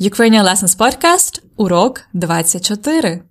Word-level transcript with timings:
Ukrainian 0.00 0.44
Lessons 0.44 0.76
Podcast, 0.76 1.42
урок 1.56 2.00
24. 2.12 3.22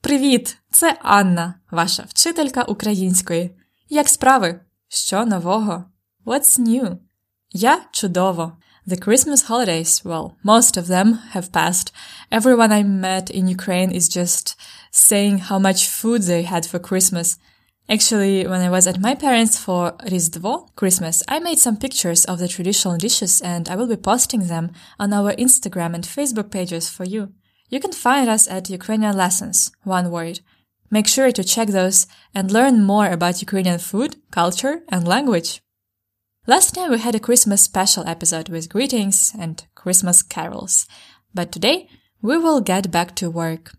Привіт! 0.00 0.56
Це 0.70 0.98
Анна, 1.02 1.54
ваша 1.70 2.04
вчителька 2.08 2.62
української. 2.62 3.56
Як 3.88 4.08
справи? 4.08 4.60
Що 4.88 5.24
нового? 5.24 5.84
What's 6.26 6.60
new? 6.60 6.96
Я 7.50 7.80
чудово. 7.92 8.56
The 8.86 8.98
Christmas 8.98 9.44
holidays, 9.44 10.04
well, 10.04 10.36
most 10.42 10.76
of 10.76 10.88
them 10.88 11.14
have 11.30 11.50
passed. 11.52 11.90
Everyone 12.30 12.70
I 12.70 12.82
met 12.82 13.30
in 13.30 13.48
Ukraine 13.48 13.90
is 13.90 14.10
just 14.10 14.56
saying 14.90 15.38
how 15.38 15.58
much 15.58 15.88
food 15.88 16.24
they 16.24 16.42
had 16.42 16.66
for 16.66 16.78
Christmas. 16.78 17.38
Actually, 17.88 18.46
when 18.46 18.60
I 18.60 18.68
was 18.68 18.86
at 18.86 19.00
my 19.00 19.14
parents 19.14 19.58
for 19.58 19.92
Rizdvo, 20.12 20.68
Christmas, 20.76 21.22
I 21.28 21.38
made 21.38 21.58
some 21.58 21.78
pictures 21.78 22.26
of 22.26 22.38
the 22.38 22.46
traditional 22.46 22.98
dishes 22.98 23.40
and 23.40 23.70
I 23.70 23.76
will 23.76 23.86
be 23.86 23.96
posting 23.96 24.48
them 24.48 24.72
on 24.98 25.14
our 25.14 25.32
Instagram 25.32 25.94
and 25.94 26.04
Facebook 26.04 26.50
pages 26.50 26.90
for 26.90 27.04
you. 27.04 27.32
You 27.70 27.80
can 27.80 27.92
find 27.92 28.28
us 28.28 28.46
at 28.46 28.68
Ukrainian 28.68 29.16
Lessons, 29.16 29.72
one 29.84 30.10
word. 30.10 30.40
Make 30.90 31.08
sure 31.08 31.32
to 31.32 31.42
check 31.42 31.68
those 31.68 32.06
and 32.34 32.50
learn 32.50 32.84
more 32.84 33.08
about 33.08 33.40
Ukrainian 33.40 33.78
food, 33.78 34.16
culture, 34.30 34.82
and 34.90 35.08
language. 35.08 35.63
Last 36.46 36.74
time 36.74 36.90
we 36.90 36.98
had 36.98 37.14
a 37.14 37.20
Christmas 37.20 37.62
special 37.62 38.06
episode 38.06 38.50
with 38.50 38.68
greetings 38.68 39.32
and 39.38 39.64
Christmas 39.74 40.22
carols, 40.22 40.86
but 41.32 41.50
today 41.50 41.88
we 42.20 42.36
will 42.36 42.60
get 42.60 42.90
back 42.90 43.16
to 43.16 43.30
work. 43.30 43.72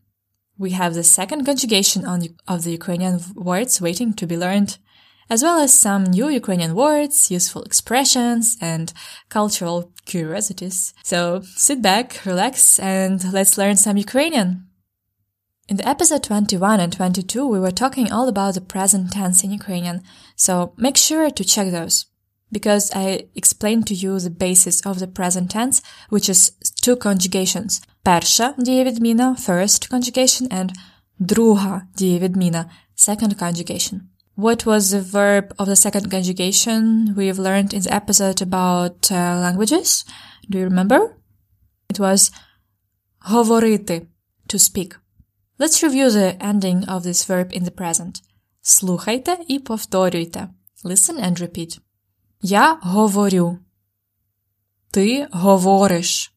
We 0.57 0.71
have 0.71 0.95
the 0.95 1.03
second 1.03 1.45
conjugation 1.45 2.05
on, 2.05 2.23
of 2.47 2.63
the 2.63 2.71
Ukrainian 2.71 3.19
words 3.35 3.79
waiting 3.79 4.13
to 4.13 4.25
be 4.25 4.35
learned, 4.35 4.79
as 5.29 5.43
well 5.43 5.59
as 5.59 5.79
some 5.79 6.05
new 6.05 6.27
Ukrainian 6.27 6.73
words, 6.73 7.29
useful 7.29 7.61
expressions, 7.61 8.57
and 8.59 8.91
cultural 9.29 9.93
curiosities. 10.05 10.95
So 11.03 11.43
sit 11.43 11.83
back, 11.83 12.25
relax, 12.25 12.79
and 12.79 13.31
let's 13.31 13.59
learn 13.59 13.75
some 13.77 13.97
Ukrainian. 13.97 14.65
In 15.67 15.77
the 15.77 15.87
episode 15.87 16.23
21 16.23 16.79
and 16.79 16.91
22, 16.91 17.47
we 17.47 17.59
were 17.59 17.69
talking 17.69 18.11
all 18.11 18.27
about 18.27 18.55
the 18.55 18.61
present 18.61 19.11
tense 19.11 19.43
in 19.43 19.51
Ukrainian, 19.51 20.01
so 20.35 20.73
make 20.77 20.97
sure 20.97 21.29
to 21.29 21.43
check 21.43 21.69
those 21.69 22.07
because 22.54 22.90
I 22.94 23.26
explained 23.34 23.86
to 23.88 23.94
you 23.94 24.18
the 24.18 24.30
basis 24.30 24.80
of 24.84 24.98
the 24.98 25.06
present 25.06 25.50
tense, 25.50 25.82
which 26.08 26.28
is 26.28 26.52
two 26.82 26.96
conjugations. 26.96 27.80
Перша 28.02 28.54
дієвідміна, 28.58 29.36
first 29.48 29.90
conjugation, 29.90 30.48
and 30.48 30.70
друга 31.18 31.82
дієвідміна, 31.96 32.70
second 32.96 33.34
conjugation. 33.34 34.00
What 34.36 34.64
was 34.64 34.90
the 34.90 35.02
verb 35.02 35.52
of 35.58 35.66
the 35.66 35.76
second 35.76 36.10
conjugation 36.10 37.14
we've 37.14 37.38
learned 37.38 37.74
in 37.74 37.82
the 37.82 37.94
episode 38.00 38.40
about 38.40 39.10
uh, 39.10 39.16
languages? 39.46 40.04
Do 40.48 40.58
you 40.58 40.64
remember? 40.64 41.00
It 41.90 41.98
was 41.98 42.30
говорити, 43.20 44.06
to 44.48 44.58
speak. 44.58 44.96
Let's 45.58 45.82
review 45.82 46.10
the 46.10 46.42
ending 46.42 46.88
of 46.88 47.02
this 47.02 47.24
verb 47.24 47.52
in 47.52 47.64
the 47.64 47.70
present. 47.70 48.22
Слухайте 48.62 49.36
і 49.48 49.58
повторюйте. 49.58 50.48
Listen 50.84 51.24
and 51.24 51.40
repeat. 51.40 51.78
Я 52.41 52.79
говорю. 52.81 53.59
Ти 54.91 55.27
говориш. 55.31 56.33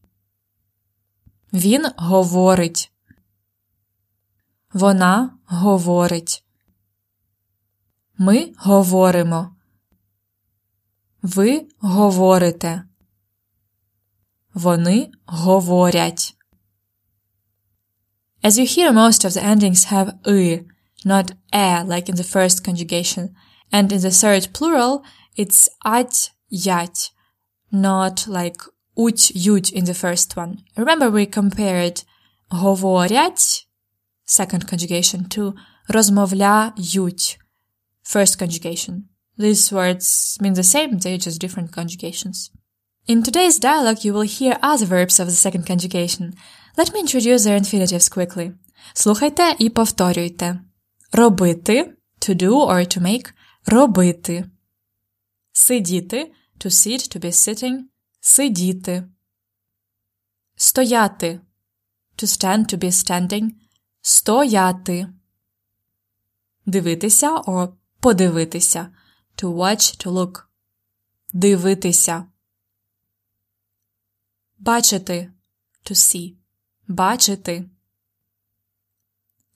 Він 1.53 1.85
говорить. 1.97 2.91
Вона 4.73 5.37
говорить. 5.45 6.43
Ми 8.17 8.53
говоримо. 8.57 9.55
Ви 11.21 11.67
говорите. 11.79 12.83
Вони 14.53 15.11
говорять. 15.25 16.35
As 18.41 18.57
you 18.57 18.65
hear, 18.65 18.93
most 18.93 19.25
of 19.25 19.31
the 19.31 19.43
endings 19.43 19.85
have 19.91 20.13
«и», 20.25 20.65
not 21.05 21.31
«е» 21.53 21.83
like 21.83 22.09
in 22.09 22.15
the 22.15 22.23
first 22.23 22.63
conjugation, 22.63 23.29
and 23.71 23.91
in 23.91 23.99
the 23.99 24.11
third 24.11 24.53
plural, 24.53 25.03
it's 25.38 25.68
«ать», 25.84 26.32
«ять», 26.50 27.12
not 27.72 28.26
like 28.26 28.60
«уть», 28.96 29.32
«ють» 29.34 29.72
in 29.72 29.84
the 29.84 29.94
first 29.94 30.36
one. 30.36 30.58
Remember 30.76 31.10
we 31.10 31.26
compared 31.26 32.02
«говорять» 32.50 33.66
second 34.26 34.66
conjugation 34.66 35.28
to 35.28 35.54
«розмовляють» 35.88 37.38
first 38.04 38.38
conjugation. 38.38 39.08
These 39.36 39.72
words 39.72 40.38
mean 40.40 40.54
the 40.54 40.62
same, 40.62 40.98
they're 40.98 41.18
just 41.18 41.40
different 41.40 41.72
conjugations. 41.72 42.50
In 43.06 43.22
today's 43.22 43.58
dialogue, 43.58 44.04
you 44.04 44.14
will 44.14 44.22
hear 44.22 44.58
other 44.62 44.86
verbs 44.86 45.18
of 45.18 45.26
the 45.26 45.34
second 45.34 45.66
conjugation. 45.66 46.34
Let 46.76 46.92
me 46.92 47.00
introduce 47.00 47.44
their 47.44 47.56
infinitives 47.56 48.08
quickly. 48.08 48.52
Слухайте 48.94 49.56
і 49.58 49.70
повторюйте. 49.70 50.60
Робити, 51.12 51.94
to 52.20 52.34
do 52.34 52.52
or 52.52 52.96
to 52.96 53.00
make, 53.00 53.32
робити. 53.66 54.44
Сидіти, 55.59 56.31
to 56.57 56.69
sit, 56.69 57.15
to 57.15 57.19
be 57.19 57.31
sitting, 57.31 57.83
сидіти. 58.21 59.09
Стояти, 60.55 61.41
to 62.15 62.27
stand, 62.27 62.73
to 62.73 62.77
be 62.77 62.91
standing, 62.91 63.51
стояти. 64.01 65.07
Дивитися 66.65 67.37
or 67.37 67.73
подивитися, 67.99 68.93
to 69.35 69.51
watch, 69.51 70.05
to 70.05 70.11
look. 70.11 70.49
Дивитися. 71.33 72.27
Бачити, 74.57 75.33
to 75.83 75.95
see. 75.95 76.35
Бачити. 76.87 77.69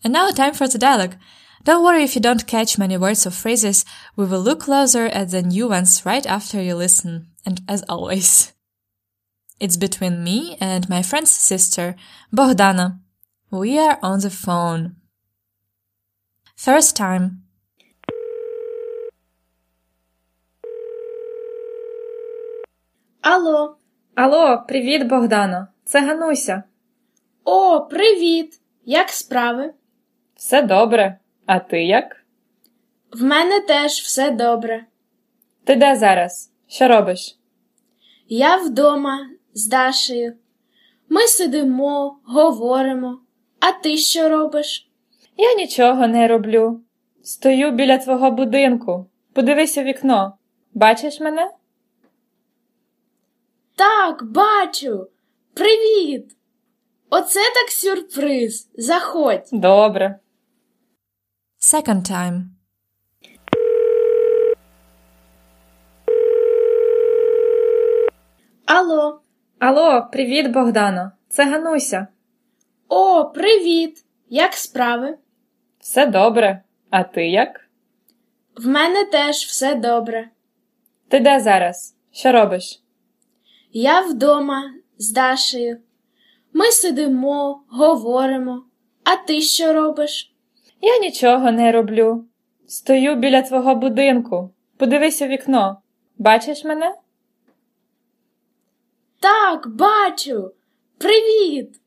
And 0.03 0.11
now 0.15 0.31
time 0.31 0.53
for 0.53 0.67
the 0.67 0.77
dialogue. 0.77 1.15
Don't 1.64 1.84
worry 1.84 2.04
if 2.04 2.14
you 2.14 2.20
don't 2.20 2.46
catch 2.46 2.78
many 2.78 2.96
words 2.96 3.26
or 3.26 3.30
phrases. 3.30 3.84
We 4.16 4.24
will 4.24 4.40
look 4.40 4.60
closer 4.60 5.06
at 5.06 5.30
the 5.30 5.42
new 5.42 5.68
ones 5.68 6.06
right 6.06 6.26
after 6.26 6.62
you 6.62 6.74
listen. 6.74 7.28
And 7.44 7.60
as 7.68 7.82
always, 7.88 8.52
it's 9.60 9.76
between 9.76 10.24
me 10.24 10.56
and 10.60 10.88
my 10.88 11.02
friend's 11.02 11.32
sister, 11.32 11.96
Bogdana. 12.32 13.00
We 13.50 13.78
are 13.78 13.98
on 14.02 14.20
the 14.20 14.30
phone. 14.30 14.96
First 16.56 16.96
time. 16.96 17.42
Алло. 23.22 23.76
Алло, 24.14 24.64
привіт, 24.68 25.06
Богдано. 25.06 25.66
Це 25.84 26.00
Гануся. 26.00 26.62
О, 27.44 27.80
привіт! 27.80 28.60
Як 28.84 29.10
справи? 29.10 29.74
Все 30.36 30.62
добре. 30.62 31.18
А 31.45 31.59
ти 31.59 31.83
як? 31.83 32.25
В 33.11 33.23
мене 33.23 33.59
теж 33.59 33.91
все 33.91 34.31
добре. 34.31 34.85
Ти 35.63 35.75
де 35.75 35.95
зараз? 35.95 36.51
Що 36.67 36.87
робиш? 36.87 37.37
Я 38.27 38.57
вдома 38.57 39.29
з 39.53 39.67
Дашею. 39.67 40.33
Ми 41.09 41.21
сидимо, 41.21 42.19
говоримо. 42.25 43.19
А 43.59 43.71
ти 43.71 43.97
що 43.97 44.29
робиш? 44.29 44.89
Я 45.37 45.53
нічого 45.53 46.07
не 46.07 46.27
роблю. 46.27 46.81
Стою 47.23 47.71
біля 47.71 47.97
твого 47.97 48.31
будинку. 48.31 49.05
Подивись 49.33 49.77
у 49.77 49.81
вікно. 49.81 50.37
Бачиш 50.73 51.19
мене? 51.19 51.51
Так, 53.75 54.23
бачу. 54.23 55.07
Привіт! 55.53 56.35
Оце 57.09 57.39
так 57.39 57.69
сюрприз. 57.71 58.69
Заходь. 58.77 59.47
Добре. 59.51 60.19
Second 61.71 62.03
time. 62.11 62.41
Алло. 68.65 69.21
Алло, 69.59 70.09
привіт, 70.11 70.51
Богдано. 70.51 71.11
Це 71.29 71.45
Гануся. 71.45 72.07
О, 72.87 73.25
привіт! 73.25 74.05
Як 74.29 74.53
справи? 74.53 75.17
Все 75.79 76.05
добре. 76.05 76.63
А 76.89 77.03
ти 77.03 77.27
як? 77.27 77.69
В 78.57 78.67
мене 78.67 79.05
теж 79.05 79.35
все 79.35 79.75
добре. 79.75 80.29
Ти 81.09 81.19
де 81.19 81.39
зараз? 81.39 81.95
Що 82.11 82.31
робиш? 82.31 82.83
Я 83.71 84.01
вдома 84.01 84.73
з 84.97 85.11
Дашею. 85.11 85.77
Ми 86.53 86.65
сидимо, 86.65 87.63
говоримо. 87.69 88.65
А 89.03 89.15
ти 89.15 89.41
що 89.41 89.73
робиш? 89.73 90.32
Я 90.85 90.99
нічого 90.99 91.51
не 91.51 91.71
роблю. 91.71 92.25
Стою 92.67 93.15
біля 93.15 93.41
твого 93.41 93.75
будинку. 93.75 94.53
Подивись 94.77 95.21
у 95.21 95.25
вікно. 95.25 95.81
Бачиш 96.17 96.63
мене? 96.63 96.95
Так, 99.19 99.67
бачу. 99.67 100.51
Привіт! 100.97 101.79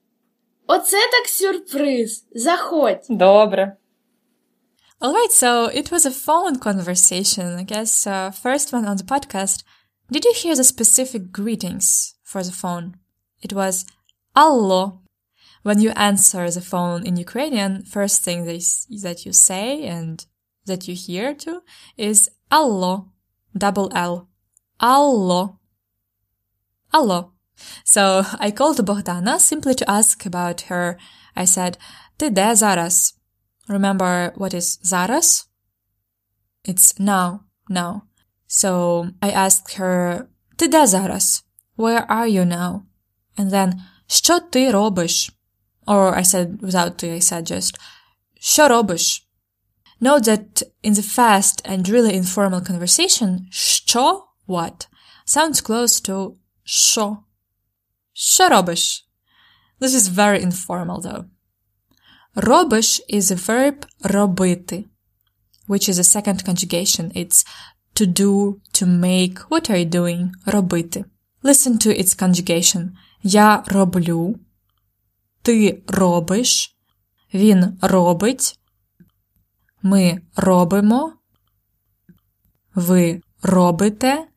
Оце 0.67 0.97
так 0.97 1.29
сюрприз. 1.29 2.27
Заходь. 2.35 3.07
Добре. 3.09 3.77
Alright, 5.01 5.33
so 5.43 5.69
it 5.81 5.91
was 5.93 6.07
a 6.07 6.19
phone 6.27 6.59
conversation, 6.59 7.47
I 7.63 7.65
guess, 7.65 8.07
uh, 8.07 8.31
first 8.45 8.73
one 8.73 8.87
on 8.87 8.97
the 8.97 9.05
podcast. 9.05 9.59
Did 10.11 10.25
you 10.25 10.35
hear 10.43 10.55
the 10.55 10.65
specific 10.75 11.23
greetings 11.41 12.15
for 12.31 12.43
the 12.43 12.57
phone? 12.63 12.87
It 13.47 13.53
was 13.53 13.75
Allo. 14.35 15.06
When 15.66 15.80
you 15.80 15.92
answer 15.92 16.50
the 16.50 16.62
phone 16.62 17.06
in 17.06 17.18
Ukrainian, 17.18 17.84
first 17.84 18.24
thing 18.24 18.46
that 18.46 19.26
you 19.26 19.34
say 19.34 19.86
and 19.86 20.26
that 20.66 20.88
you 20.88 20.96
hear 20.96 21.34
too 21.34 21.62
is 21.98 22.30
Allo, 22.50 23.12
double 23.56 23.90
L. 23.94 24.28
Allo. 24.80 25.60
Allo. 26.94 27.34
So 27.84 28.24
I 28.40 28.52
called 28.52 28.86
Bogdana 28.86 29.40
simply 29.40 29.76
to 29.76 29.90
ask 29.90 30.26
about 30.26 30.62
her. 30.62 30.98
I 31.36 31.46
said, 31.46 31.78
Ти 32.18 32.30
де 32.30 32.56
зараз? 32.56 33.16
Remember 33.70 34.34
what 34.36 34.54
is 34.54 34.80
зараз? 34.84 35.48
It's 36.68 37.00
now, 37.00 37.42
now. 37.70 38.02
So 38.48 39.12
I 39.22 39.32
asked 39.32 39.78
her, 39.78 40.28
Ти 40.56 40.68
де 40.68 40.88
зараз? 40.88 41.44
Where 41.78 42.06
are 42.10 42.28
you 42.28 42.46
now? 42.46 42.82
And 43.38 43.50
then, 43.52 43.74
що 44.08 44.40
ти 44.40 44.72
робиш? 44.72 45.32
Or 45.88 46.16
I 46.16 46.24
said 46.24 46.62
without 46.62 46.98
ти, 46.98 47.08
I 47.08 47.22
said 47.22 47.52
just, 47.52 47.80
що 48.40 48.68
робиш? 48.68 49.28
Note 50.02 50.24
that 50.24 50.64
in 50.84 50.94
the 50.94 51.04
fast 51.04 51.62
and 51.66 51.90
really 51.90 52.16
informal 52.16 52.62
conversation, 52.62 53.40
що, 53.52 54.24
what, 54.48 54.88
sounds 55.26 55.62
close 55.62 56.10
to 56.10 56.34
що. 56.64 57.18
Що 58.14 58.50
робиш? 58.50 59.08
This 59.82 59.94
is 59.94 60.08
very 60.10 60.46
informal 60.46 61.02
though. 61.02 61.26
Робиш 62.36 63.02
is 63.10 63.32
a 63.32 63.36
verb 63.36 63.86
робити, 64.04 64.86
which 65.68 65.90
is 65.90 66.00
a 66.00 66.04
second 66.04 66.46
conjugation. 66.46 67.12
It's 67.16 67.46
to 67.96 68.06
do, 68.06 68.60
to 68.74 68.86
make. 68.86 69.40
What 69.50 69.70
are 69.70 69.78
you 69.78 69.90
doing? 69.90 70.32
Робити. 70.46 71.06
Listen 71.44 71.78
to 71.78 71.90
its 71.90 72.14
conjugation. 72.16 72.90
Я 73.24 73.64
роблю. 73.68 74.40
Ти 75.46 75.84
робиш. 75.88 76.78
Він 77.34 77.78
робить. 77.82 78.60
Ми 79.84 80.22
робимо. 80.36 81.14
Ви 82.76 83.22
робите. 83.44 84.28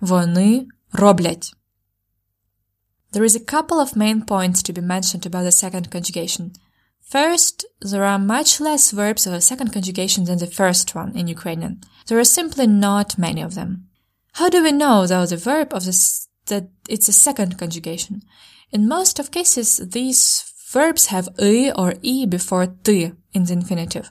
Вони 0.00 0.66
роблять. 0.92 1.54
There 3.12 3.24
is 3.24 3.34
a 3.34 3.44
couple 3.44 3.80
of 3.80 3.96
main 3.96 4.24
points 4.24 4.62
to 4.62 4.72
be 4.72 4.82
mentioned 4.82 5.26
about 5.26 5.44
the 5.44 5.52
second 5.52 5.90
conjugation. 5.90 6.52
First, 7.02 7.64
there 7.80 8.04
are 8.04 8.18
much 8.18 8.60
less 8.60 8.92
verbs 8.92 9.26
of 9.26 9.32
a 9.32 9.40
second 9.40 9.72
conjugation 9.72 10.24
than 10.26 10.38
the 10.38 10.46
first 10.46 10.94
one 10.94 11.10
in 11.16 11.26
Ukrainian. 11.26 11.80
There 12.06 12.20
are 12.20 12.36
simply 12.38 12.66
not 12.68 13.18
many 13.18 13.42
of 13.42 13.54
them. 13.56 13.70
How 14.34 14.48
do 14.48 14.62
we 14.62 14.70
know, 14.70 15.06
though, 15.06 15.26
the 15.26 15.36
verb 15.36 15.74
of 15.74 15.84
this, 15.86 16.28
that 16.46 16.68
it's 16.88 17.08
a 17.08 17.12
second 17.12 17.58
conjugation? 17.58 18.22
In 18.74 18.88
most 18.88 19.18
of 19.18 19.30
cases, 19.30 19.78
these 19.78 20.44
verbs 20.72 21.06
have 21.06 21.28
i 21.38 21.72
or 21.76 21.94
e 22.02 22.26
before 22.26 22.66
t 22.66 23.12
in 23.32 23.44
the 23.44 23.52
infinitive. 23.52 24.10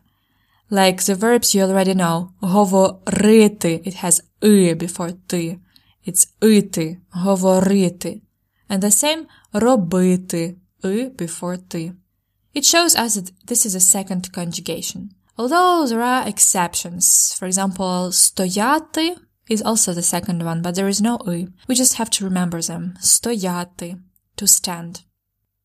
Like 0.69 1.03
the 1.03 1.15
verbs 1.15 1.55
you 1.55 1.63
already 1.63 1.93
know. 1.93 2.33
Говорити, 2.41 3.81
it 3.85 3.95
has 3.95 4.21
i 4.43 4.73
before 4.73 5.13
t. 5.27 5.59
It's 6.05 6.27
ити, 6.41 6.99
говорити. 7.13 8.21
And 8.69 8.83
the 8.83 8.91
same 8.91 9.27
робити, 9.53 10.57
i 10.83 11.09
before 11.15 11.57
t. 11.57 11.93
It 12.53 12.65
shows 12.65 12.95
us 12.95 13.15
that 13.15 13.31
this 13.45 13.65
is 13.65 13.75
a 13.75 13.79
second 13.79 14.31
conjugation. 14.31 15.11
Although 15.37 15.87
there 15.87 16.01
are 16.01 16.27
exceptions. 16.27 17.33
For 17.37 17.47
example, 17.47 18.11
стояти 18.11 19.15
is 19.49 19.61
also 19.61 19.93
the 19.93 20.03
second 20.03 20.43
one, 20.43 20.61
but 20.61 20.75
there 20.75 20.89
is 20.89 21.01
no 21.01 21.17
i. 21.25 21.47
We 21.67 21.75
just 21.75 21.95
have 21.95 22.09
to 22.11 22.25
remember 22.25 22.61
them. 22.61 22.95
Стояти, 23.01 23.99
to 24.37 24.47
stand. 24.47 25.01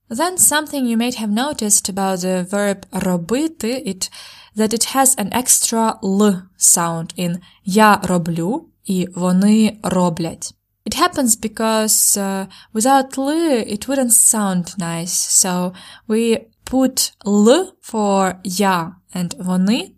Then 0.08 0.36
something 0.38 0.86
you 0.86 0.96
might 0.96 1.14
have 1.14 1.30
noticed 1.30 1.88
about 1.88 2.20
the 2.20 2.44
verb 2.44 2.86
робити, 2.92 3.82
it, 3.86 4.10
that 4.54 4.74
it 4.74 4.84
has 4.84 5.14
an 5.16 5.32
extra 5.32 5.98
l 6.02 6.42
sound 6.58 7.12
in 7.16 7.40
я 7.64 8.00
роблю 8.02 8.68
і 8.84 9.08
вони 9.14 9.78
роблять. 9.82 10.54
It 10.86 10.96
happens 10.96 11.36
because 11.36 12.18
uh, 12.18 12.46
without 12.74 13.16
l 13.18 13.30
it 13.74 13.88
wouldn't 13.88 14.12
sound 14.12 14.76
nice, 14.78 15.16
so 15.40 15.72
we 16.06 16.38
put 16.64 17.12
l 17.26 17.72
for 17.82 18.34
я 18.44 18.96
and 19.14 19.34
вони 19.38 19.94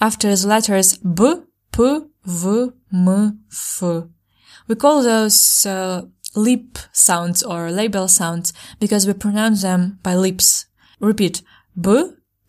after 0.00 0.34
the 0.34 0.46
letters 0.46 0.98
b, 0.98 1.20
p, 1.72 2.00
v, 2.24 2.72
m, 2.92 3.38
f. 3.50 3.82
We 4.68 4.74
call 4.76 5.02
those 5.02 5.66
uh, 5.66 6.02
lip 6.35 6.77
sounds 6.91 7.43
or 7.43 7.71
labial 7.71 8.07
sounds 8.07 8.53
because 8.79 9.07
we 9.07 9.13
pronounce 9.13 9.61
them 9.61 9.99
by 10.03 10.15
lips. 10.15 10.65
Repeat. 10.99 11.41
B, 11.75 11.87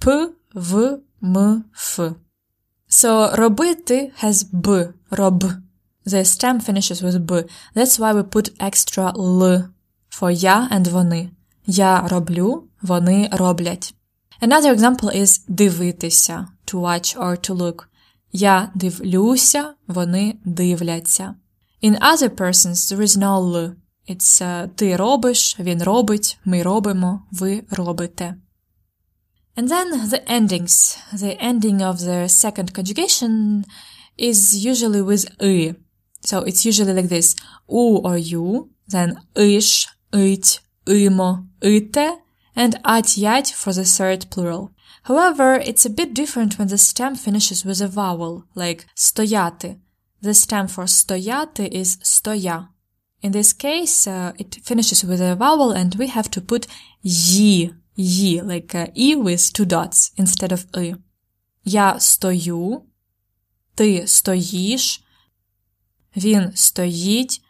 P, 0.01 0.11
V, 0.55 1.03
M, 1.23 1.65
F. 1.75 2.01
So 2.89 3.35
робити 3.37 4.13
has 4.17 4.45
B, 4.45 4.69
роб. 5.11 5.45
The 6.05 6.25
stem 6.25 6.61
finishes 6.61 7.03
with 7.03 7.27
B. 7.27 7.43
That's 7.75 7.99
why 7.99 8.13
we 8.13 8.23
put 8.23 8.51
extra 8.61 9.13
L 9.17 9.69
for 10.11 10.31
я 10.31 10.69
and 10.73 10.89
вони. 10.89 11.31
Я 11.67 12.09
роблю, 12.09 12.69
вони 12.83 13.29
роблять. 13.33 13.95
Another 14.41 14.75
example 14.77 15.17
is 15.17 15.41
дивитися, 15.49 16.49
to 16.67 16.81
watch 16.81 17.17
or 17.19 17.51
to 17.51 17.55
look. 17.55 17.87
Я 18.33 18.71
дивлюся, 18.75 19.75
вони 19.87 20.39
дивляться. 20.45 21.35
In 21.82 21.98
other 22.02 22.30
persons 22.30 22.90
there 22.90 23.02
is 23.02 23.18
no 23.18 23.36
l. 23.38 23.76
It's 24.08 24.42
uh, 24.42 24.68
ти 24.76 24.96
робиш, 24.96 25.56
він 25.60 25.84
робить, 25.84 26.38
ми 26.46 26.64
робимо, 26.64 27.22
ви 27.32 27.64
робите. 27.72 28.36
And 29.58 29.68
then 29.68 30.10
the 30.10 30.22
endings. 30.28 30.98
The 31.14 31.38
ending 31.42 31.82
of 31.82 31.96
the 32.00 32.30
second 32.30 32.74
conjugation 32.74 33.66
is 34.18 34.66
usually 34.72 35.02
with 35.02 35.26
i. 35.42 35.76
So 36.30 36.40
it's 36.40 36.66
usually 36.66 36.94
like 36.94 37.10
this. 37.10 37.36
U 37.68 38.02
or 38.08 38.18
you, 38.18 38.70
then 38.88 39.10
ish, 39.36 39.88
it, 40.14 40.60
imo, 40.88 41.46
ite, 41.64 42.20
and 42.56 42.80
at 42.86 43.18
yat 43.18 43.48
for 43.48 43.74
the 43.74 43.86
third 43.86 44.30
plural. 44.30 44.72
However, 45.04 45.56
it's 45.56 45.86
a 45.86 45.90
bit 45.90 46.14
different 46.14 46.58
when 46.58 46.68
the 46.68 46.78
stem 46.78 47.16
finishes 47.16 47.66
with 47.66 47.82
a 47.82 47.88
vowel, 47.88 48.46
like 48.56 48.86
стояти. 48.96 49.80
The 50.27 50.35
stem 50.35 50.67
for 50.67 50.89
стояти 50.89 51.69
is 51.71 51.99
стоя. 52.03 52.71
In 53.23 53.31
this 53.31 53.53
case, 53.53 54.09
uh, 54.09 54.33
it 54.37 54.57
finishes 54.65 55.05
with 55.05 55.21
a 55.21 55.37
vowel 55.37 55.71
and 55.71 55.95
we 55.95 56.09
have 56.09 56.29
to 56.33 56.41
put 56.41 56.67
yi, 57.01 57.73
yi, 57.95 58.41
like 58.43 58.75
uh, 58.75 58.89
e 58.93 59.15
with 59.15 59.53
two 59.53 59.65
dots 59.65 60.11
instead 60.17 60.51
of 60.51 60.67
i. 60.75 60.97
Я 61.65 62.01
стою, 62.01 62.83
ти 63.75 64.07
стоїш, 64.07 65.05
він 66.17 66.53
стоїть, 66.57 67.43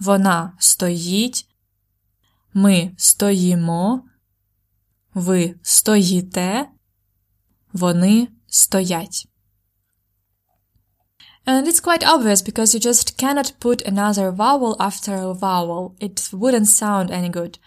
вона 0.00 0.56
стоїть, 0.58 1.46
ми 2.54 2.94
стоїмо, 2.96 4.04
ви 5.14 5.54
стоїте, 5.62 6.68
вони 7.72 8.28
стоять. 8.46 9.27
And 11.47 11.67
it's 11.67 11.81
quite 11.81 12.05
obvious 12.05 12.41
because 12.41 12.73
you 12.73 12.79
just 12.79 13.17
cannot 13.17 13.53
put 13.59 13.81
another 13.81 14.31
vowel 14.31 14.77
after 14.79 15.15
a 15.15 15.33
vowel. 15.33 15.95
It 15.99 16.29
wouldn't 16.31 16.69
sound 16.69 17.11
any 17.11 17.29
good. 17.29 17.59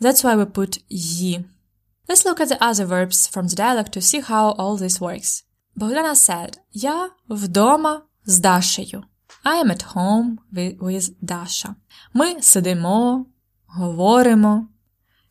That's 0.00 0.24
why 0.24 0.34
we 0.34 0.44
put 0.44 0.78
yi. 0.88 1.44
Let's 2.08 2.24
look 2.24 2.40
at 2.40 2.48
the 2.48 2.62
other 2.62 2.84
verbs 2.84 3.28
from 3.28 3.46
the 3.46 3.54
dialogue 3.54 3.92
to 3.92 4.00
see 4.00 4.20
how 4.20 4.52
all 4.52 4.76
this 4.76 5.00
works. 5.00 5.44
Богдана 5.78 6.14
said, 6.14 6.58
Я 6.72 7.10
вдома 7.28 8.02
з 8.26 8.40
Дашею. 8.40 9.04
I 9.44 9.56
am 9.56 9.70
at 9.70 9.82
home 9.94 10.38
with, 10.52 10.78
with 10.78 11.14
Dasha. 11.24 11.74
Ми 12.14 12.42
сидимо, 12.42 13.26
говоримо. 13.78 14.68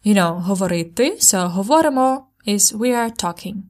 You 0.03 0.13
know, 0.13 0.41
говорити, 0.41 1.17
so 1.19 1.47
говоримо 1.49 2.23
is 2.47 2.73
we 2.73 2.93
are 2.93 3.11
talking. 3.11 3.63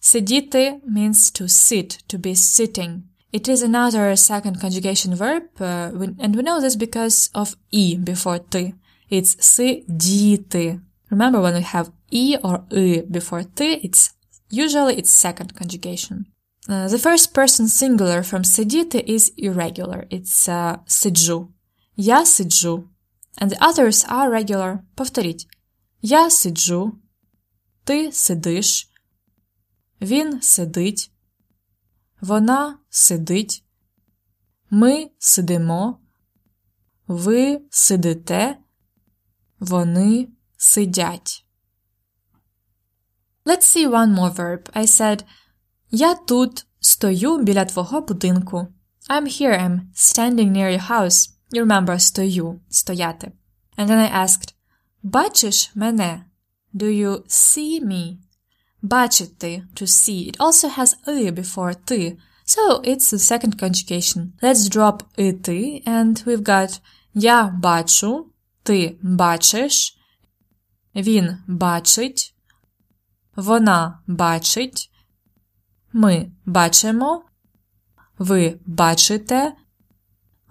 Сидіти 0.00 0.80
means 0.86 1.30
to 1.30 1.48
sit, 1.48 2.02
to 2.08 2.18
be 2.18 2.34
sitting. 2.34 3.02
It 3.32 3.48
is 3.48 3.62
another 3.62 4.14
second 4.16 4.60
conjugation 4.60 5.14
verb, 5.14 5.44
uh, 5.58 5.90
and 6.18 6.36
we 6.36 6.42
know 6.42 6.60
this 6.60 6.76
because 6.76 7.30
of 7.34 7.56
e 7.70 7.96
before 7.96 8.38
t. 8.38 8.74
It's 9.10 9.36
сидіти. 9.40 10.80
Remember 11.10 11.40
when 11.40 11.54
we 11.54 11.62
have 11.62 11.90
e 12.10 12.36
or 12.42 12.64
i 12.70 13.02
before 13.10 13.44
t, 13.44 13.80
it's 13.82 14.10
usually 14.50 14.96
it's 14.98 15.10
second 15.10 15.54
conjugation. 15.54 16.26
Uh, 16.68 16.88
the 16.88 16.98
first 16.98 17.32
person 17.32 17.68
singular 17.68 18.22
from 18.22 18.44
сидіти 18.44 19.04
is 19.08 19.32
irregular. 19.38 20.06
It's 20.10 20.48
uh, 20.48 20.78
сиджу. 20.86 21.48
Я 21.96 22.26
сиджу. 22.26 22.88
And 23.38 23.50
the 23.50 23.60
others 23.60 24.04
are 24.04 24.30
regular. 24.30 24.78
Повторіть. 24.94 25.46
Я 26.02 26.30
сиджу. 26.30 26.98
Ти 27.84 28.12
сидиш. 28.12 28.88
Він 30.00 30.42
сидить. 30.42 31.10
Вона 32.21 32.77
сидить. 32.89 33.63
Ми 34.69 35.09
сидимо. 35.19 35.99
Ви 37.07 37.61
сидите. 37.69 38.57
Вони 39.59 40.27
сидять. 40.57 41.45
Let's 43.45 43.63
see 43.75 43.87
one 43.87 44.13
more 44.15 44.35
verb. 44.35 44.69
I 44.73 44.85
said 44.85 45.23
Я 45.91 46.15
тут 46.15 46.65
стою 46.79 47.37
біля 47.37 47.65
твого 47.65 48.01
будинку. 48.01 48.67
I'm 49.09 49.25
here, 49.25 49.61
I'm 49.61 49.79
standing 49.93 50.51
near 50.51 50.69
your 50.69 50.89
house. 50.89 51.29
You 51.53 51.65
remember 51.65 51.99
стою, 51.99 52.59
стояти. 52.69 53.31
And 53.77 53.89
then 53.89 53.99
I 53.99 54.25
asked 54.25 54.53
Бачиш 55.03 55.71
мене? 55.75 56.25
Do 56.73 56.85
you 56.85 57.23
see 57.27 57.85
me? 57.85 58.17
Бачити, 58.82 59.64
to 59.74 59.86
see. 59.86 60.30
It 60.30 60.36
also 60.36 60.68
has 60.78 60.94
и 61.06 61.30
before 61.30 61.74
ти. 61.84 62.18
So 62.46 62.82
it's 62.82 63.10
the 63.10 63.18
second 63.18 63.58
conjugation. 63.58 64.32
Let's 64.42 64.68
drop 64.68 65.02
ити 65.16 65.82
and 65.86 66.24
we've 66.24 66.42
got 66.42 66.80
Я 67.14 67.44
бачу, 67.44 68.26
ти 68.62 68.98
бачиш, 69.02 69.98
він 70.94 71.38
бачить, 71.46 72.34
вона 73.36 74.02
бачить, 74.06 74.90
ми 75.92 76.32
бачимо, 76.46 77.24
ви 78.18 78.60
бачите, 78.66 79.52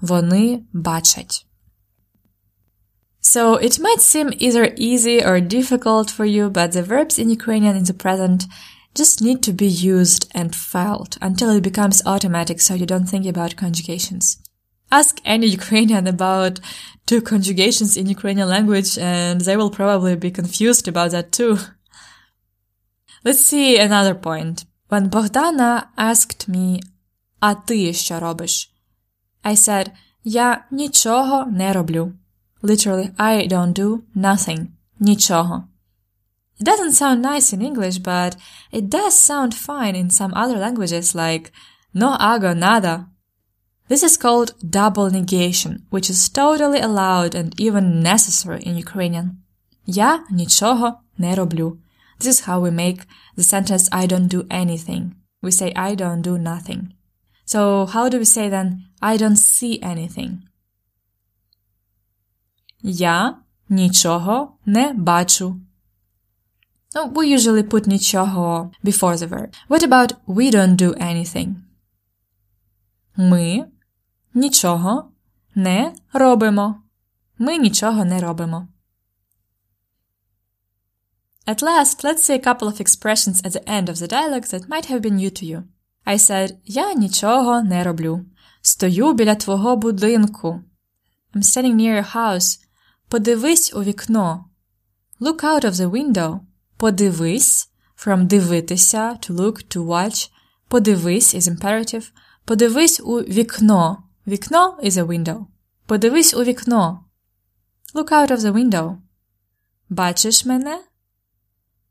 вони 0.02 0.66
бачать. 0.74 1.45
So 3.26 3.56
it 3.56 3.80
might 3.80 4.02
seem 4.02 4.34
either 4.38 4.74
easy 4.76 5.24
or 5.24 5.40
difficult 5.40 6.10
for 6.10 6.26
you, 6.26 6.50
but 6.50 6.72
the 6.72 6.84
verbs 6.84 7.20
in 7.20 7.30
Ukrainian 7.30 7.76
in 7.76 7.84
the 7.84 7.94
present 7.94 8.46
just 8.96 9.22
need 9.22 9.42
to 9.44 9.54
be 9.54 9.68
used 9.68 10.30
and 10.34 10.56
felt 10.56 11.18
until 11.22 11.52
it 11.52 11.64
becomes 11.64 12.06
automatic 12.06 12.60
so 12.60 12.74
you 12.74 12.86
don't 12.86 13.08
think 13.08 13.26
about 13.26 13.56
conjugations. 13.56 14.38
Ask 14.92 15.20
any 15.24 15.48
Ukrainian 15.48 16.08
about 16.08 16.60
two 17.06 17.22
conjugations 17.22 17.96
in 17.96 18.08
Ukrainian 18.08 18.50
language 18.50 18.98
and 18.98 19.40
they 19.42 19.56
will 19.56 19.70
probably 19.70 20.16
be 20.16 20.32
confused 20.32 20.88
about 20.88 21.12
that 21.12 21.32
too. 21.32 21.58
Let's 23.24 23.46
see 23.46 23.78
another 23.78 24.16
point. 24.16 24.66
When 24.90 25.10
Bogdana 25.10 25.88
asked 25.98 26.50
me, 26.50 26.82
а 27.40 27.54
ти 27.54 27.94
що 27.94 28.20
робиш? 28.20 28.72
I 29.44 29.56
said, 29.56 29.92
я 30.24 30.66
нічого 30.72 31.46
не 31.46 31.74
роблю. 31.74 32.14
Literally, 32.62 33.12
I 33.18 33.48
don't 33.48 33.74
do 33.74 34.04
nothing. 34.16 34.68
Нічого. 35.02 35.64
It 36.60 36.66
doesn't 36.66 36.94
sound 36.94 37.22
nice 37.24 37.54
in 37.54 37.62
English, 37.62 37.98
but 37.98 38.36
it 38.72 38.88
does 38.88 39.16
sound 39.30 39.56
fine 39.56 39.96
in 39.96 40.10
some 40.12 40.32
other 40.36 40.58
languages 40.58 41.16
like 41.16 41.52
no 41.94 42.16
hago 42.18 42.54
nada. 42.56 43.08
This 43.88 44.04
is 44.04 44.16
called 44.16 44.54
double 44.70 45.10
negation, 45.10 45.86
which 45.90 46.10
is 46.10 46.30
totally 46.30 46.80
allowed 46.80 47.34
and 47.36 47.60
even 47.60 48.04
necessary 48.04 48.62
in 48.64 48.78
Ukrainian. 48.78 49.28
Я 49.86 50.24
нічого 50.32 50.94
не 51.18 51.36
роблю. 51.36 51.78
This 52.20 52.28
is 52.28 52.48
how 52.48 52.60
we 52.60 52.72
make 52.72 53.08
the 53.36 53.44
sentence 53.44 53.90
I 53.92 54.06
don't 54.06 54.28
do 54.28 54.44
anything. 54.50 55.16
We 55.42 55.52
say 55.52 55.74
I 55.76 55.96
don't 55.96 56.22
do 56.22 56.38
nothing. 56.38 56.94
So 57.46 57.88
how 57.88 58.08
do 58.08 58.20
we 58.20 58.26
say 58.26 58.48
then 58.48 58.68
I 59.02 59.18
don't 59.18 59.38
see 59.38 59.82
anything? 59.82 60.44
Я 62.82 63.38
нічого 63.70 64.58
не 64.66 64.94
бачу. 64.94 65.60
No, 66.96 67.14
we 67.14 67.38
usually 67.38 67.64
put 67.64 67.88
нічого 67.88 68.72
before 68.84 69.18
the 69.18 69.28
verb. 69.28 69.54
What 69.70 69.84
about 69.84 70.16
we 70.28 70.52
don't 70.52 70.76
do 70.76 70.94
anything? 71.02 71.56
Ми 73.16 73.68
нічого 74.34 75.12
не 75.56 75.94
робимо. 76.14 76.84
Ми 77.38 77.58
нічого 77.58 78.06
не 78.06 78.22
робимо. 78.22 78.68
At 81.48 81.64
last, 81.64 82.04
let's 82.04 82.24
see 82.30 82.36
a 82.36 82.46
couple 82.48 82.68
of 82.68 82.80
expressions 82.80 83.42
at 83.42 83.52
the 83.52 83.64
end 83.68 83.90
of 83.90 83.98
the 83.98 84.08
dialogue 84.08 84.48
that 84.52 84.70
might 84.70 84.86
have 84.86 85.02
been 85.02 85.16
new 85.16 85.32
to 85.32 85.46
you. 85.46 85.64
I 86.06 86.18
said, 86.18 86.58
я 86.66 86.94
нічого 86.94 87.62
не 87.62 87.84
роблю. 87.84 88.26
Стою 88.62 89.14
біля 89.14 89.36
твого 89.36 89.76
будинку. 89.76 90.64
I'm 91.34 91.44
standing 91.44 91.76
near 91.76 91.96
your 91.96 92.16
house. 92.16 92.60
Подивись 93.09 93.75
у 93.75 93.83
вікно. 93.83 94.45
Look 95.21 95.45
out 95.45 95.65
of 95.65 95.73
the 95.73 95.91
window. 95.91 96.41
Подивись. 96.77 97.71
From 98.05 98.25
дивитися, 98.25 99.19
to 99.23 99.35
look, 99.35 99.77
to 99.77 99.87
watch. 99.87 100.31
Подивись 100.69 101.35
is 101.35 101.57
imperative. 101.57 102.11
Подивись 102.45 103.01
у 103.05 103.21
вікно. 103.21 104.03
Вікно 104.27 104.79
is 104.83 104.93
a 104.93 105.07
window. 105.07 105.47
Подивись 105.87 106.35
у 106.35 106.45
вікно. 106.45 107.05
Look 107.95 108.09
out 108.09 108.31
of 108.31 108.39
the 108.39 108.53
window. 108.53 108.97
Бачиш 109.89 110.45
мене? 110.45 110.85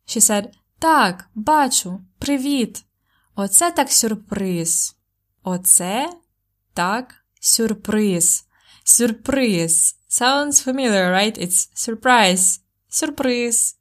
She 0.08 0.22
said, 0.22 0.50
Так, 0.80 1.30
бачу. 1.36 2.02
Привіт. 2.20 2.86
Оце 3.36 3.72
так 3.72 3.92
сюрприз. 3.92 4.96
Оце 5.44 6.10
так 6.74 7.16
сюрприз. 7.40 8.46
Сюрприз. 8.84 9.96
Sounds 10.15 10.61
familiar, 10.61 11.11
right? 11.11 11.37
It's 11.39 11.69
surprise. 11.75 12.61
Сюрприз. 12.91 13.77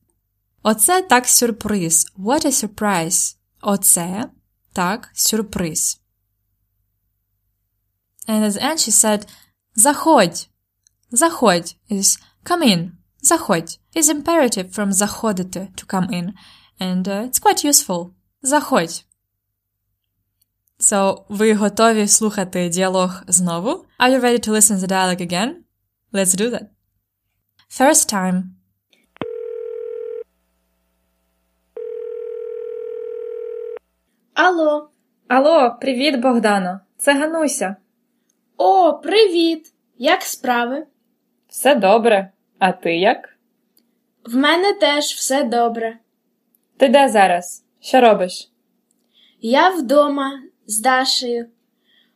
Оце 0.63 1.01
так 1.01 1.28
сюрприз. 1.28 2.06
What 2.18 2.46
a 2.46 2.51
surprise. 2.51 3.36
Оце 3.62 4.30
так 4.74 5.10
сюрприз. 5.13 6.00
And 8.28 8.46
at 8.46 8.54
the 8.54 8.63
end 8.63 8.80
she 8.80 8.92
said, 8.92 9.25
Заходь. 9.75 10.50
Заходь 11.12 11.75
is 11.89 12.18
come 12.44 12.62
in. 12.63 12.98
Заходь 13.24 13.80
is 13.96 14.10
imperative 14.10 14.72
from 14.72 14.92
заходити 14.92 15.74
to 15.75 15.86
come 15.86 16.10
in. 16.12 16.34
And 16.80 17.08
uh, 17.08 17.24
it's 17.28 17.39
quite 17.39 17.63
useful. 17.63 18.13
Заходь. 18.44 19.06
So, 20.80 21.25
ви 21.30 21.54
готові 21.54 22.08
слухати 22.08 22.70
діалог 22.70 23.24
знову? 23.28 23.86
Are 24.00 24.10
you 24.12 24.22
ready 24.22 24.48
to 24.48 24.51
listen 24.51 24.78
to 24.78 24.88
the 24.88 24.88
dialogue 24.88 25.22
again? 25.22 25.56
Let's 26.14 26.35
do 26.35 26.49
that. 26.50 26.71
First 27.68 28.09
time. 28.09 28.42
Алло. 34.35 34.88
Алло, 35.28 35.76
привіт, 35.80 36.21
Богдано. 36.21 36.80
Це 36.97 37.14
Гануся. 37.14 37.76
О, 38.56 38.92
привіт! 38.92 39.73
Як 39.99 40.23
справи? 40.23 40.87
Все 41.49 41.75
добре. 41.75 42.33
А 42.59 42.73
ти 42.73 42.97
як? 42.97 43.28
В 44.25 44.37
мене 44.37 44.73
теж 44.73 45.04
все 45.04 45.44
добре. 45.44 45.99
Ти 46.76 46.88
де 46.88 47.09
зараз? 47.09 47.64
Що 47.80 48.00
робиш? 48.00 48.50
Я 49.40 49.71
вдома 49.71 50.42
з 50.66 50.80
Дашею. 50.80 51.47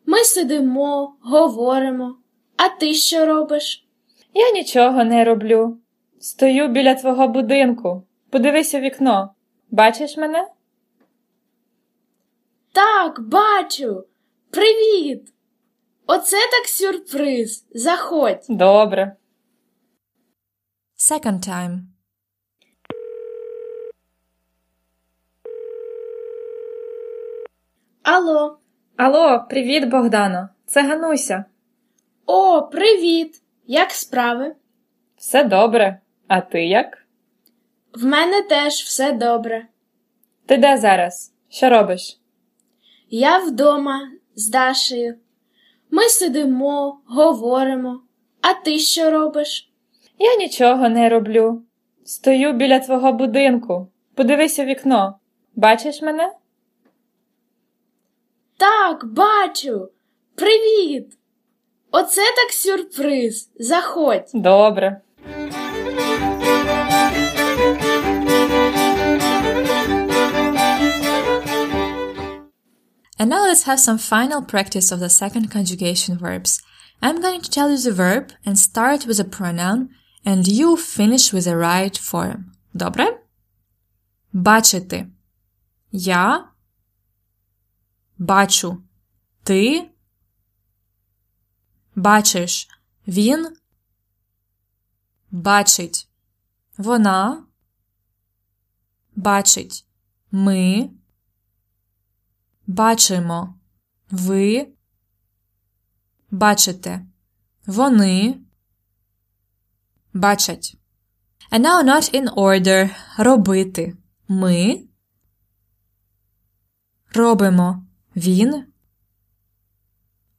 Ми 0.07 0.19
сидимо, 0.19 1.17
говоримо. 1.23 2.17
А 2.57 2.69
ти 2.69 2.95
що 2.95 3.27
робиш? 3.27 3.88
Я 4.35 4.51
нічого 4.51 5.05
не 5.05 5.25
роблю. 5.25 5.79
Стою 6.21 6.69
біля 6.69 6.95
твого 6.95 7.29
будинку. 7.29 8.03
Подивись 8.31 8.75
у 8.75 8.79
вікно. 8.79 9.35
Бачиш 9.71 10.17
мене? 10.17 10.49
Так, 12.73 13.21
бачу. 13.21 14.05
Привіт. 14.51 15.33
Оце 16.07 16.37
так 16.37 16.67
сюрприз. 16.67 17.67
Заходь. 17.75 18.45
Добре. 18.49 19.17
Second 20.97 21.49
time. 21.49 21.79
Алло. 28.03 28.59
Алло, 28.97 29.47
привіт, 29.51 29.85
Богдано. 29.89 30.49
Це 30.67 30.83
Гануся. 30.83 31.45
О, 32.27 32.63
привіт. 32.63 33.43
Як 33.71 33.91
справи? 33.91 34.55
Все 35.17 35.45
добре. 35.45 36.01
А 36.29 36.41
ти 36.41 36.67
як? 36.67 37.07
В 37.95 38.05
мене 38.05 38.43
теж 38.43 38.73
все 38.73 39.13
добре. 39.13 39.67
Ти 40.47 40.57
де 40.57 40.77
зараз? 40.77 41.33
Що 41.49 41.71
робиш? 41.71 42.21
Я 43.11 43.39
вдома 43.39 44.11
з 44.35 44.49
Дашею. 44.49 45.19
Ми 45.91 46.03
сидимо, 46.03 47.01
говоримо. 47.07 48.03
А 48.41 48.55
ти 48.55 48.79
що 48.79 49.11
робиш? 49.11 49.71
Я 50.19 50.37
нічого 50.37 50.89
не 50.89 51.09
роблю. 51.09 51.63
Стою 52.05 52.53
біля 52.53 52.79
твого 52.79 53.13
будинку. 53.13 53.89
Подивись 54.15 54.59
у 54.59 54.65
вікно. 54.65 55.19
Бачиш 55.55 56.03
мене? 56.03 56.33
Так, 58.57 59.05
бачу. 59.05 59.89
Привіт. 60.35 61.18
Оце 61.92 62.22
так 62.36 62.52
сюрприз. 62.52 63.50
Заходь. 63.60 64.30
Добре. 64.34 65.02
And 73.20 73.30
now 73.30 73.44
let's 73.44 73.64
have 73.64 73.80
some 73.80 73.98
final 73.98 74.42
practice 74.42 74.92
of 74.92 75.00
the 75.00 75.10
second 75.10 75.50
conjugation 75.50 76.18
verbs. 76.18 76.62
I'm 77.02 77.22
going 77.22 77.42
to 77.42 77.50
tell 77.50 77.70
you 77.70 77.78
the 77.78 77.92
verb 77.92 78.34
and 78.46 78.58
start 78.58 79.06
with 79.06 79.20
a 79.20 79.24
pronoun 79.24 79.90
and 80.26 80.48
you 80.48 80.76
finish 80.78 81.32
with 81.32 81.46
the 81.46 81.56
right 81.56 81.98
form. 81.98 82.52
Добре? 82.74 83.20
Бачити. 84.34 85.08
Я 85.92 86.50
бачу. 88.18 88.84
Ти 89.44 89.90
бачиш. 91.99 92.69
Він 93.07 93.57
бачить. 95.31 96.09
Вона 96.77 97.47
бачить. 99.17 99.87
Ми 100.31 100.91
бачимо. 102.67 103.59
Ви 104.11 104.69
бачите. 106.31 107.07
Вони 107.67 108.41
бачать. 110.15 110.77
And 111.51 111.61
now 111.61 111.83
not 111.85 112.15
in 112.15 112.35
order 112.35 112.97
робити. 113.19 113.97
Ми 114.29 114.85
робимо. 117.15 117.87
Він 118.17 118.67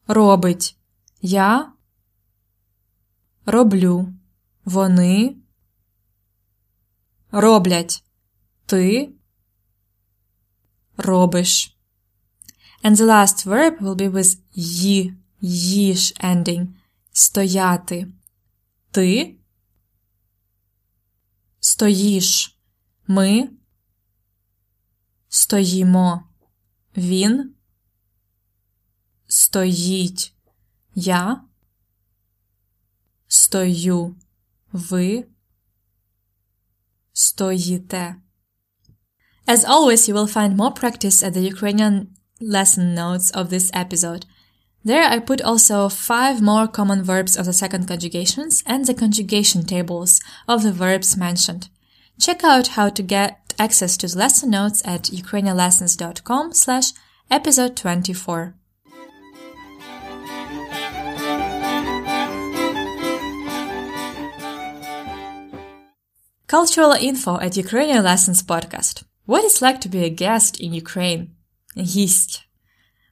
робить. 0.08 0.79
Я 1.22 1.74
роблю. 3.46 4.14
Вони 4.66 5.36
роблять. 7.32 8.04
Ти 8.66 9.14
робиш. 10.98 11.78
And 12.84 12.96
the 12.96 13.06
last 13.06 13.46
verb 13.46 13.80
will 13.82 13.96
be 13.96 14.12
with 14.12 14.40
ї, 14.54 15.14
їж 15.42 16.14
ending. 16.14 16.68
Стояти. 17.12 18.08
Ти 18.92 19.36
стоїш. 21.60 22.60
Ми 23.08 23.50
стоїмо. 25.30 26.24
Він 26.98 27.56
стоїть. 29.28 30.34
Я 30.95 31.41
стою. 33.29 34.15
Ви 34.73 35.25
стоїте. 37.13 38.17
As 39.47 39.65
always, 39.65 40.09
you 40.09 40.15
will 40.15 40.37
find 40.37 40.57
more 40.57 40.73
practice 40.81 41.23
at 41.23 41.35
the 41.35 41.45
Ukrainian 41.53 41.97
lesson 42.41 42.95
notes 42.95 43.31
of 43.39 43.51
this 43.51 43.71
episode. 43.85 44.23
There 44.85 45.05
I 45.15 45.19
put 45.19 45.41
also 45.51 45.89
five 45.89 46.37
more 46.51 46.67
common 46.79 47.01
verbs 47.13 47.37
of 47.37 47.47
the 47.47 47.59
second 47.63 47.85
conjugations 47.93 48.63
and 48.73 48.81
the 48.85 49.01
conjugation 49.03 49.63
tables 49.75 50.13
of 50.53 50.63
the 50.63 50.73
verbs 50.73 51.11
mentioned. 51.27 51.65
Check 52.25 52.41
out 52.53 52.67
how 52.77 52.89
to 52.97 53.03
get 53.17 53.29
access 53.59 53.93
to 53.99 54.07
the 54.09 54.19
lesson 54.23 54.51
notes 54.51 54.81
at 54.95 55.05
ukrainianlessons.com 55.23 56.45
slash 56.53 56.89
episode 57.31 57.77
24. 57.77 58.55
Cultural 66.49 66.93
info 66.93 67.41
at 67.41 67.57
Ukrainian 67.57 68.05
Lessons 68.05 68.41
podcast. 68.41 69.03
What 69.27 69.43
it's 69.43 69.61
like 69.61 69.81
to 69.81 69.89
be 69.89 70.05
a 70.05 70.09
guest 70.09 70.61
in 70.61 70.73
Ukraine. 70.73 71.35
Гість. 71.77 72.43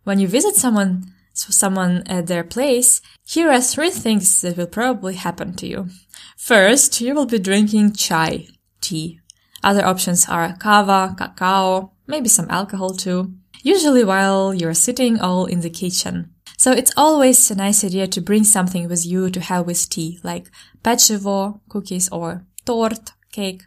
When 0.05 0.21
you 0.21 0.29
visit 0.29 0.55
someone, 0.55 1.13
someone 1.33 2.05
at 2.07 2.29
their 2.29 2.45
place, 2.45 3.01
here 3.25 3.51
are 3.51 3.61
three 3.61 3.91
things 3.91 4.41
that 4.43 4.57
will 4.57 4.69
probably 4.69 5.15
happen 5.15 5.55
to 5.55 5.67
you. 5.67 5.89
First, 6.37 7.01
you 7.01 7.15
will 7.15 7.27
be 7.27 7.41
drinking 7.41 7.95
chai, 7.95 8.47
tea. 8.81 9.19
Other 9.65 9.85
options 9.85 10.29
are 10.29 10.57
kava, 10.57 11.17
cacao, 11.19 11.93
maybe 12.07 12.29
some 12.29 12.49
alcohol 12.49 12.91
too. 12.91 13.33
Usually 13.63 14.05
while 14.05 14.55
you're 14.55 14.75
sitting 14.87 15.21
all 15.21 15.47
in 15.47 15.63
the 15.63 15.71
kitchen. 15.71 16.33
So 16.59 16.71
it's 16.71 16.93
always 16.97 17.51
a 17.51 17.57
nice 17.57 17.83
idea 17.83 18.07
to 18.07 18.21
bring 18.21 18.45
something 18.45 18.89
with 18.89 19.05
you 19.05 19.31
to 19.31 19.41
have 19.41 19.67
with 19.67 19.89
tea, 19.89 20.21
like 20.23 20.49
pechivo, 20.85 21.61
cookies, 21.69 22.09
or 22.11 22.47
tort, 22.65 23.15
cake. 23.37 23.63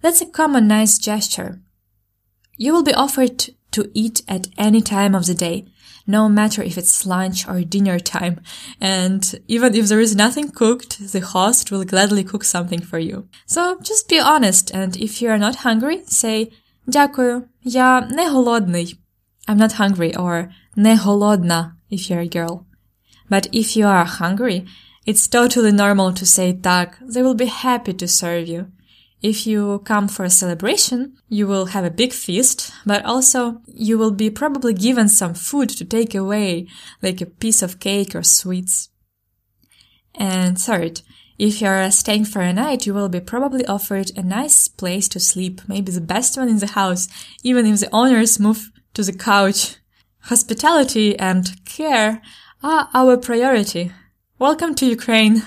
That's 0.00 0.20
a 0.20 0.26
common 0.26 0.68
nice 0.68 0.98
gesture. 0.98 1.60
You 2.56 2.72
will 2.72 2.82
be 2.82 2.94
offered 2.94 3.50
to 3.72 3.90
eat 3.94 4.22
at 4.28 4.48
any 4.56 4.80
time 4.80 5.14
of 5.14 5.26
the 5.26 5.34
day, 5.34 5.66
no 6.06 6.28
matter 6.28 6.62
if 6.62 6.78
it's 6.78 7.06
lunch 7.06 7.46
or 7.46 7.62
dinner 7.62 7.98
time. 7.98 8.40
And 8.80 9.22
even 9.46 9.74
if 9.74 9.88
there 9.88 10.00
is 10.00 10.16
nothing 10.16 10.50
cooked, 10.50 11.12
the 11.12 11.20
host 11.20 11.70
will 11.70 11.84
gladly 11.84 12.24
cook 12.24 12.44
something 12.44 12.80
for 12.80 12.98
you. 12.98 13.28
So 13.46 13.78
just 13.82 14.08
be 14.08 14.18
honest. 14.18 14.70
And 14.74 14.96
if 14.96 15.20
you 15.20 15.30
are 15.30 15.38
not 15.38 15.56
hungry, 15.56 16.02
say, 16.06 16.50
Дякую, 16.88 17.48
я 17.62 18.08
не 18.10 18.28
голодний. 18.28 18.98
I'm 19.46 19.58
not 19.58 19.72
hungry 19.72 20.16
or 20.16 20.50
не 20.76 20.96
голодна 20.96 21.74
if 21.90 22.08
you're 22.08 22.20
a 22.20 22.28
girl. 22.28 22.66
But 23.28 23.46
if 23.52 23.76
you 23.76 23.86
are 23.86 24.04
hungry, 24.04 24.66
it's 25.04 25.28
totally 25.28 25.72
normal 25.72 26.12
to 26.14 26.24
say 26.24 26.52
tak. 26.54 26.98
They 27.00 27.22
will 27.22 27.34
be 27.34 27.46
happy 27.46 27.92
to 27.92 28.08
serve 28.08 28.48
you. 28.48 28.71
If 29.23 29.47
you 29.47 29.79
come 29.85 30.09
for 30.09 30.25
a 30.25 30.29
celebration, 30.29 31.15
you 31.29 31.47
will 31.47 31.67
have 31.67 31.85
a 31.85 31.89
big 31.89 32.11
feast, 32.11 32.73
but 32.85 33.05
also 33.05 33.61
you 33.67 33.97
will 33.97 34.11
be 34.11 34.29
probably 34.29 34.73
given 34.73 35.07
some 35.07 35.33
food 35.33 35.69
to 35.69 35.85
take 35.85 36.13
away, 36.13 36.67
like 37.01 37.21
a 37.21 37.25
piece 37.25 37.61
of 37.61 37.79
cake 37.79 38.13
or 38.15 38.23
sweets. 38.23 38.89
And 40.13 40.59
third, 40.59 41.01
if 41.39 41.61
you're 41.61 41.89
staying 41.89 42.25
for 42.25 42.41
a 42.41 42.51
night, 42.51 42.85
you 42.85 42.93
will 42.93 43.07
be 43.07 43.21
probably 43.21 43.65
offered 43.65 44.11
a 44.17 44.21
nice 44.21 44.67
place 44.67 45.07
to 45.09 45.21
sleep, 45.21 45.61
maybe 45.69 45.93
the 45.93 46.01
best 46.01 46.37
one 46.37 46.49
in 46.49 46.57
the 46.57 46.67
house, 46.67 47.07
even 47.43 47.65
if 47.65 47.79
the 47.79 47.95
owners 47.95 48.41
move 48.41 48.71
to 48.93 49.03
the 49.03 49.13
couch. 49.13 49.77
Hospitality 50.23 51.17
and 51.17 51.63
care 51.63 52.21
are 52.61 52.89
our 52.93 53.15
priority. 53.15 53.93
Welcome 54.37 54.75
to 54.75 54.85
Ukraine. 54.85 55.43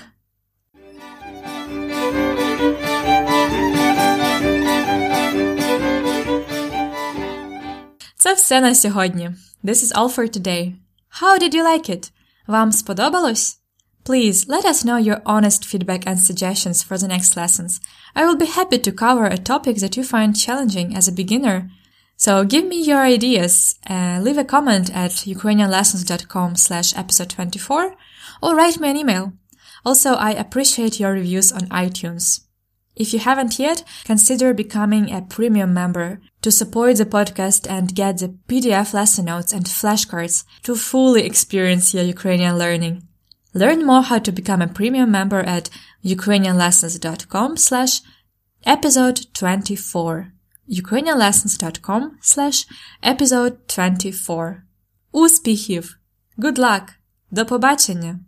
Це 8.26 8.34
все 8.34 8.60
на 8.60 8.74
сьогодні. 8.74 9.30
This 9.64 9.84
is 9.84 9.92
all 9.92 10.16
for 10.16 10.38
today. 10.38 10.74
How 11.20 11.38
did 11.38 11.54
you 11.54 11.64
like 11.64 11.90
it? 11.90 12.10
Вам 12.46 12.72
сподобалось? 12.72 13.58
Please 14.04 14.48
let 14.48 14.64
us 14.64 14.84
know 14.84 14.96
your 14.96 15.22
honest 15.24 15.64
feedback 15.64 16.04
and 16.06 16.18
suggestions 16.18 16.82
for 16.82 16.98
the 16.98 17.06
next 17.06 17.36
lessons. 17.36 17.80
I 18.16 18.24
will 18.24 18.36
be 18.36 18.46
happy 18.46 18.78
to 18.78 18.92
cover 18.92 19.26
a 19.26 19.38
topic 19.38 19.76
that 19.76 19.96
you 19.96 20.02
find 20.02 20.36
challenging 20.36 20.96
as 20.96 21.06
a 21.06 21.12
beginner. 21.12 21.70
So 22.16 22.44
give 22.44 22.66
me 22.66 22.82
your 22.82 23.02
ideas, 23.02 23.76
uh, 23.88 24.18
leave 24.20 24.38
a 24.38 24.44
comment 24.44 24.90
at 24.94 25.12
ukrainianlessons.com 25.34 26.56
slash 26.56 26.96
episode 26.96 27.30
24 27.30 27.94
or 28.42 28.56
write 28.56 28.80
me 28.80 28.90
an 28.90 28.96
email. 28.96 29.32
Also, 29.84 30.14
I 30.14 30.30
appreciate 30.32 31.00
your 31.00 31.12
reviews 31.12 31.52
on 31.52 31.62
iTunes. 31.68 32.40
If 32.96 33.14
you 33.14 33.20
haven't 33.20 33.58
yet, 33.58 33.84
consider 34.04 34.52
becoming 34.52 35.10
a 35.10 35.22
premium 35.22 35.72
member 35.72 36.20
to 36.42 36.50
support 36.50 36.96
the 36.96 37.06
podcast 37.06 37.66
and 37.70 37.94
get 37.94 38.18
the 38.18 38.34
PDF 38.48 38.92
lesson 38.92 39.24
notes 39.26 39.52
and 39.52 39.64
flashcards 39.64 40.44
to 40.64 40.74
fully 40.74 41.24
experience 41.24 41.94
your 41.94 42.04
Ukrainian 42.04 42.58
learning. 42.58 43.08
Learn 43.54 43.84
more 43.84 44.02
how 44.02 44.18
to 44.18 44.32
become 44.32 44.62
a 44.62 44.68
premium 44.68 45.10
member 45.10 45.40
at 45.40 45.70
ukrainianlessons.com 46.04 47.56
slash 47.56 48.00
episode 48.64 49.26
24. 49.34 50.32
ukrainianlessons.com 50.68 52.18
slash 52.20 52.66
episode 53.02 53.56
24. 53.68 54.62
Успіхів! 55.12 55.98
Good 56.38 56.58
luck! 56.58 56.82
До 57.30 57.46
побачення! 57.46 58.25